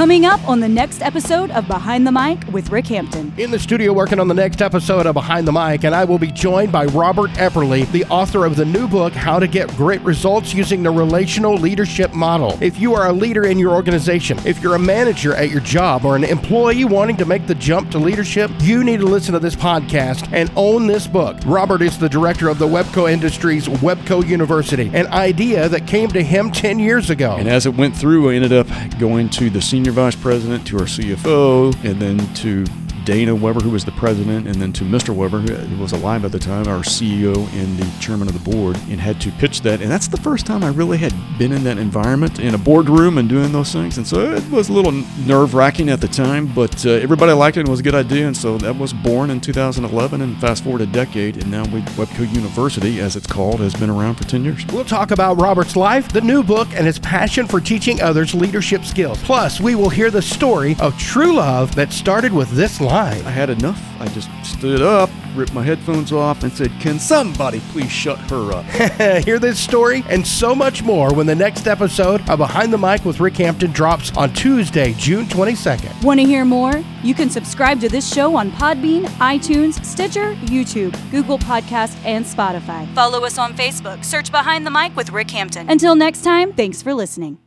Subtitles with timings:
[0.00, 3.34] Coming up on the next episode of Behind the Mic with Rick Hampton.
[3.36, 6.18] In the studio working on the next episode of Behind the Mic, and I will
[6.18, 10.00] be joined by Robert Epperly, the author of the new book, How to Get Great
[10.00, 12.56] Results Using the Relational Leadership Model.
[12.62, 16.06] If you are a leader in your organization, if you're a manager at your job,
[16.06, 19.38] or an employee wanting to make the jump to leadership, you need to listen to
[19.38, 21.36] this podcast and own this book.
[21.44, 26.22] Robert is the director of the Webco Industries Webco University, an idea that came to
[26.22, 27.36] him 10 years ago.
[27.36, 28.66] And as it went through, I ended up
[28.98, 32.64] going to the senior vice president, to our CFO, and then to
[33.04, 35.14] Dana Weber, who was the president, and then to Mr.
[35.14, 38.76] Weber, who was alive at the time, our CEO and the chairman of the board,
[38.88, 39.80] and had to pitch that.
[39.80, 43.18] And that's the first time I really had been in that environment in a boardroom
[43.18, 43.98] and doing those things.
[43.98, 44.92] And so it was a little
[45.26, 47.94] nerve wracking at the time, but uh, everybody liked it and it was a good
[47.94, 48.26] idea.
[48.26, 50.20] And so that was born in 2011.
[50.20, 53.90] And fast forward a decade, and now we, Webco University, as it's called, has been
[53.90, 54.64] around for 10 years.
[54.66, 58.84] We'll talk about Robert's life, the new book, and his passion for teaching others leadership
[58.84, 59.22] skills.
[59.22, 62.99] Plus, we will hear the story of true love that started with this line.
[63.00, 63.80] I had enough.
[64.00, 68.52] I just stood up, ripped my headphones off, and said, Can somebody please shut her
[68.52, 68.64] up?
[69.24, 73.04] Hear this story and so much more when the next episode of Behind the Mic
[73.04, 76.04] with Rick Hampton drops on Tuesday, June 22nd.
[76.04, 76.82] Want to hear more?
[77.02, 82.92] You can subscribe to this show on Podbean, iTunes, Stitcher, YouTube, Google Podcast, and Spotify.
[82.94, 84.04] Follow us on Facebook.
[84.04, 85.68] Search Behind the Mic with Rick Hampton.
[85.70, 87.38] Until next time, thanks for listening.